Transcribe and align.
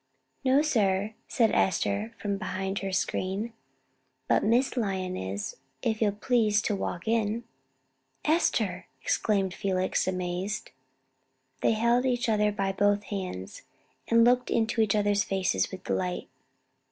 "No, 0.43 0.63
sir," 0.63 1.13
said 1.27 1.51
Esther 1.51 2.15
from 2.19 2.39
behind 2.39 2.79
her 2.79 2.91
screen; 2.91 3.53
"but 4.27 4.43
Miss 4.43 4.75
Lyon 4.75 5.15
is, 5.15 5.57
if 5.83 6.01
you'll 6.01 6.11
please 6.13 6.59
to 6.63 6.75
walk 6.75 7.07
in." 7.07 7.43
"Esther!" 8.25 8.87
exclaimed 9.03 9.53
Felix, 9.53 10.07
amazed. 10.07 10.71
They 11.61 11.73
held 11.73 12.07
each 12.07 12.29
other 12.29 12.51
by 12.51 12.71
both 12.71 13.03
hands, 13.13 13.61
and 14.07 14.25
looked 14.25 14.49
into 14.49 14.81
each 14.81 14.95
other's 14.95 15.23
faces 15.23 15.69
with 15.71 15.83
delight. 15.83 16.29